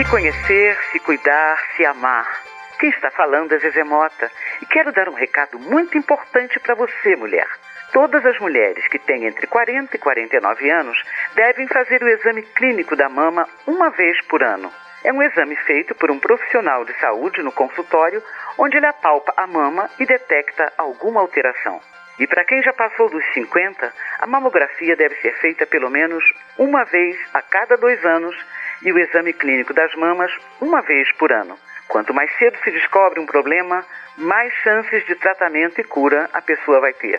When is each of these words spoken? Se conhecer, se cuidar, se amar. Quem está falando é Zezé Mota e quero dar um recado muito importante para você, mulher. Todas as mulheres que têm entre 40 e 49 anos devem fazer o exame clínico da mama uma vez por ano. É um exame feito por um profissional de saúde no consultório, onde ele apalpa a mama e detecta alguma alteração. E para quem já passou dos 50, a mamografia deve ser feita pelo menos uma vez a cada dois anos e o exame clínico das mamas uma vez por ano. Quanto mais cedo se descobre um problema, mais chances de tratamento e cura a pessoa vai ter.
Se 0.00 0.08
conhecer, 0.08 0.78
se 0.92 0.98
cuidar, 1.00 1.58
se 1.76 1.84
amar. 1.84 2.26
Quem 2.78 2.88
está 2.88 3.10
falando 3.10 3.52
é 3.52 3.58
Zezé 3.58 3.84
Mota 3.84 4.30
e 4.62 4.64
quero 4.64 4.90
dar 4.92 5.10
um 5.10 5.12
recado 5.12 5.58
muito 5.58 5.98
importante 5.98 6.58
para 6.58 6.74
você, 6.74 7.14
mulher. 7.16 7.46
Todas 7.92 8.24
as 8.24 8.38
mulheres 8.38 8.88
que 8.88 8.98
têm 8.98 9.26
entre 9.26 9.46
40 9.46 9.94
e 9.94 9.98
49 9.98 10.70
anos 10.70 10.96
devem 11.34 11.68
fazer 11.68 12.02
o 12.02 12.08
exame 12.08 12.40
clínico 12.40 12.96
da 12.96 13.10
mama 13.10 13.46
uma 13.66 13.90
vez 13.90 14.18
por 14.24 14.42
ano. 14.42 14.72
É 15.04 15.12
um 15.12 15.22
exame 15.22 15.54
feito 15.66 15.94
por 15.94 16.10
um 16.10 16.18
profissional 16.18 16.82
de 16.86 16.98
saúde 16.98 17.42
no 17.42 17.52
consultório, 17.52 18.22
onde 18.56 18.78
ele 18.78 18.86
apalpa 18.86 19.34
a 19.36 19.46
mama 19.46 19.90
e 19.98 20.06
detecta 20.06 20.72
alguma 20.78 21.20
alteração. 21.20 21.78
E 22.18 22.26
para 22.26 22.46
quem 22.46 22.62
já 22.62 22.72
passou 22.72 23.10
dos 23.10 23.24
50, 23.34 23.92
a 24.18 24.26
mamografia 24.26 24.96
deve 24.96 25.16
ser 25.16 25.38
feita 25.40 25.66
pelo 25.66 25.90
menos 25.90 26.24
uma 26.56 26.84
vez 26.84 27.18
a 27.34 27.42
cada 27.42 27.76
dois 27.76 28.02
anos 28.02 28.34
e 28.82 28.92
o 28.92 28.98
exame 28.98 29.32
clínico 29.32 29.72
das 29.74 29.94
mamas 29.94 30.30
uma 30.60 30.80
vez 30.82 31.10
por 31.12 31.32
ano. 31.32 31.58
Quanto 31.88 32.14
mais 32.14 32.30
cedo 32.38 32.56
se 32.62 32.70
descobre 32.70 33.18
um 33.18 33.26
problema, 33.26 33.84
mais 34.16 34.52
chances 34.62 35.04
de 35.06 35.14
tratamento 35.16 35.80
e 35.80 35.84
cura 35.84 36.30
a 36.32 36.40
pessoa 36.40 36.80
vai 36.80 36.92
ter. 36.92 37.16